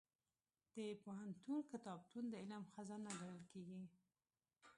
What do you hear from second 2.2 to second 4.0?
د علم خزانه ګڼل کېږي.